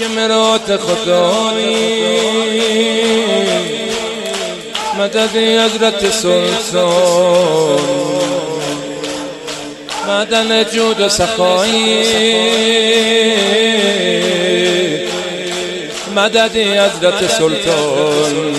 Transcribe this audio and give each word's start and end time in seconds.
که 0.00 0.08
مرات 0.08 0.76
خدایی. 0.76 2.00
مدد 4.98 5.36
حضرت 5.36 6.10
سلطان. 6.10 7.80
مدن 10.08 10.64
جود 10.64 11.00
و 11.00 11.08
سخایی. 11.08 12.04
مدد 16.16 16.56
حضرت 16.56 17.30
سلطان. 17.30 18.54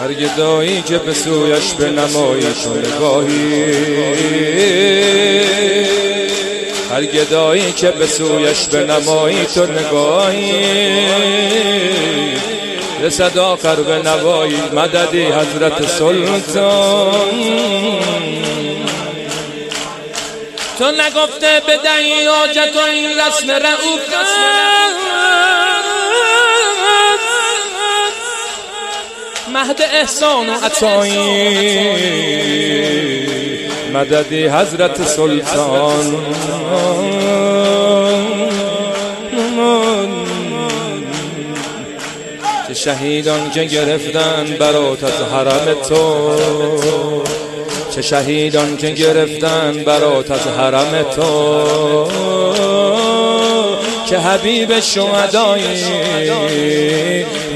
هر 0.00 0.12
گدایی 0.12 0.82
که 0.82 0.98
به 0.98 1.14
سویش 1.14 1.72
به 1.78 1.90
نمایی 1.90 2.46
نگاهی. 2.96 3.74
هر 6.94 7.04
گدایی 7.06 7.72
که 7.72 7.90
به 7.90 8.06
سویش 8.06 8.64
به 8.64 8.84
نمایی 8.84 9.46
تو 9.46 9.66
نگاهی. 9.66 10.66
رسد 13.02 13.38
آخر 13.38 13.74
به 13.74 13.98
نوایی 13.98 14.62
مددی 14.72 15.24
حضرت 15.24 15.86
سلطان. 15.86 17.20
تو 20.78 20.90
نگفته 20.90 21.62
به 21.66 21.76
دهی 21.76 22.26
حاجت 22.26 22.76
و 22.76 22.80
این 22.80 23.10
رسم 23.10 23.50
رعوف 23.50 24.00
مهد 29.52 29.82
احسان 29.82 30.50
و 30.50 30.52
عطایی. 30.52 31.14
مددی 33.94 34.46
حضرت 34.48 35.06
سلطان. 35.06 36.16
چه 42.68 42.74
شهیدان 42.74 43.50
که 43.50 43.64
گرفتن 43.64 44.56
برات 44.58 45.04
از 45.04 45.12
حرم 45.32 45.74
تو. 45.88 46.36
چه 47.90 48.02
شهیدان 48.02 48.76
که 48.76 48.90
گرفتن 48.90 49.84
برات 49.86 50.30
از 50.30 50.46
حرم 50.58 51.02
تو. 51.16 52.08
که 54.06 54.18
حبیب 54.18 54.80
شهدایی 54.80 55.84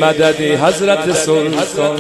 مددی 0.01 0.53
حضرت 0.53 1.13
سلطان. 1.13 1.99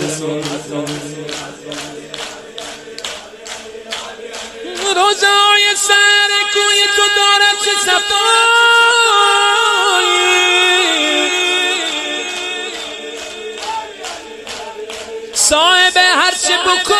روزای 4.99 5.65
سر 5.77 6.31
کوی 6.53 6.81
تو 6.97 7.03
دارد 7.17 7.57
چه 7.65 7.71
صفایی 7.85 9.29
صاحب 15.35 15.97
هرچه 15.97 16.57
بکنی. 16.67 16.99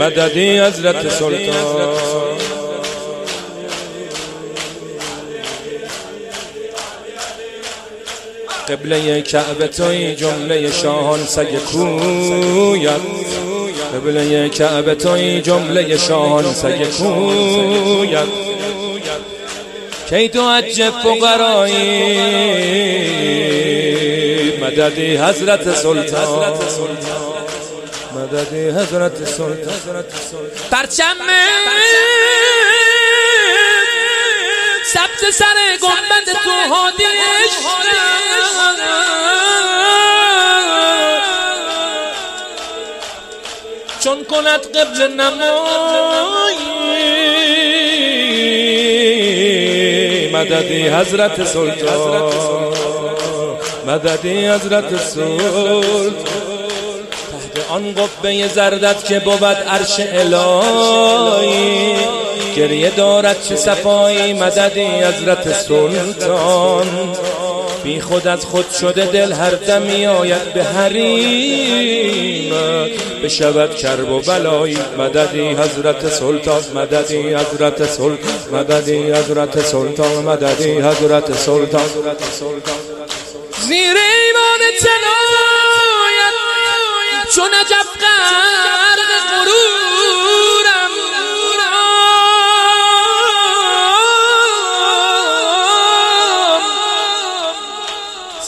مددی 0.00 0.58
حضرت 0.60 1.08
سلطان. 1.08 2.32
قبله 8.72 9.20
کعبه 9.20 9.66
توی 9.66 10.14
جمله 10.14 10.70
شاهان 10.72 11.26
سگ 11.26 11.56
کویت 11.72 13.00
قبله 13.94 14.48
کعبه 14.48 14.94
توی 14.94 15.40
جمله 15.40 15.96
شاهان 15.96 16.54
سگ 16.54 16.84
کویت 16.90 18.28
کی 20.08 20.28
تو 20.28 20.48
عجب 20.48 20.90
فقرایی؟ 20.90 21.82
مددی 24.62 25.16
حضرت 25.16 25.74
سلطان. 25.74 26.58
مددی 28.14 28.68
حضرت 28.68 29.24
سلطان. 29.28 30.04
پرچم 30.70 31.16
سبز 34.92 35.34
سر 35.34 35.58
گنبد 35.82 36.28
تو 36.44 36.74
هادیش 36.74 37.52
چون 44.04 44.24
کند 44.24 44.76
قبل 44.76 44.98
نمایی 45.12 46.72
مددی 50.32 50.88
حضرت 50.88 51.44
سلطان. 51.44 52.32
مددی 53.86 54.46
حضرت 54.46 54.96
سلطان. 54.96 56.14
تحت 57.32 57.70
آن 57.70 57.94
قبه 57.94 58.48
زردت 58.48 59.04
که 59.04 59.20
بود 59.20 59.44
عرش 59.44 60.00
الهی. 60.00 61.96
گریه 62.56 62.90
دارد 62.90 63.42
چه 63.42 63.56
صفایی 63.56 64.32
مددی 64.32 64.84
حضرت 64.84 65.52
سلطان. 65.52 66.86
بی 67.84 68.00
خود 68.00 68.28
از 68.28 68.44
خود 68.44 68.70
شده 68.70 69.04
دل 69.04 69.32
هر 69.32 69.50
دمی 69.50 70.06
آید 70.06 70.52
به 70.54 70.64
حریم. 70.64 72.54
بشود 73.24 73.76
کرب 73.76 74.10
و 74.10 74.20
بلایی 74.20 74.78
مددی 74.98 75.48
حضرت 75.48 76.08
سلطان 76.08 76.62
مددی 76.74 77.34
حضرت 77.34 77.86
سلطان 77.86 78.18
مددی 78.52 79.12
حضرت 79.12 79.60
سلطان 79.60 80.24
مددی 80.24 80.72
حضرت 80.72 81.36
سلطان. 81.36 81.86
زیر 83.68 83.96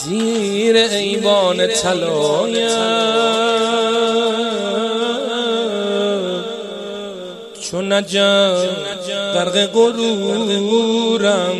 زیر 0.05 0.75
ایوان 0.77 1.67
طلایت 1.67 2.71
چون 7.61 7.93
نجم 7.93 8.67
غرق 9.33 9.65
غرورم 9.65 11.57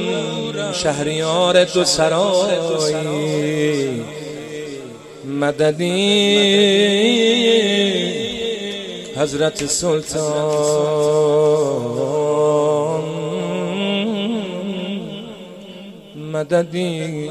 شهریار 0.74 1.64
دو 1.64 1.84
سرایی 1.84 3.26
مددی 5.26 5.96
حضرت 9.18 9.66
سلطان 9.66 11.16
مددی 16.16 17.30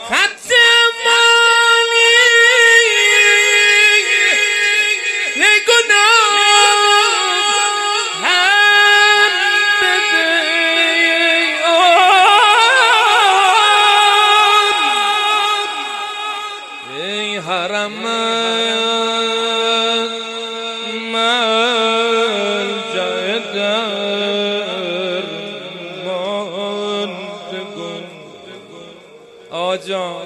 آجا 29.54 30.22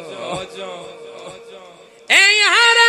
ای 2.09 2.41
حرم 2.53 2.86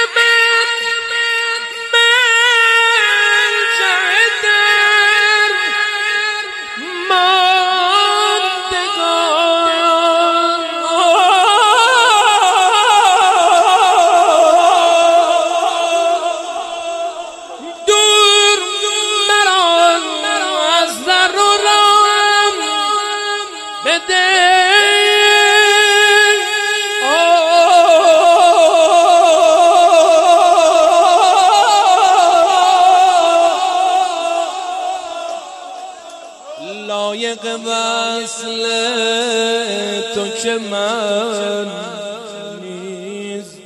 لایق 36.60 37.44
وصل 37.66 38.64
تو 40.14 40.28
که 40.28 40.58
من 40.58 41.69
نیست 42.62 43.58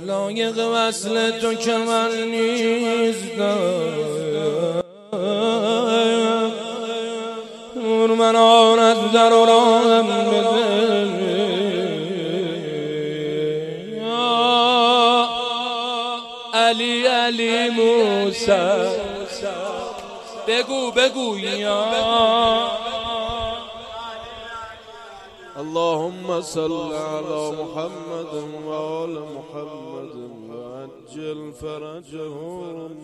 لایق 0.06 0.58
وصل 0.74 1.40
تو 1.40 1.54
که 1.54 1.78
من 1.78 2.10
نور 7.76 8.16
من 8.16 8.36
آرد 8.36 9.12
در 9.12 9.34
و 9.34 9.46
راهم 9.46 10.08
بده. 10.08 11.18
علی 16.54 17.08
علی 17.08 17.70
موسی 17.70 18.52
بگو 20.48 20.92
بگو 20.92 21.40
یا. 21.40 21.86
اللهم 25.58 26.42
صل 26.42 26.94
على 26.94 27.52
محمد 27.62 28.34
وآل 28.66 29.16
محمد 29.38 30.16
وعجل 30.50 31.54
فرجهم 31.54 32.96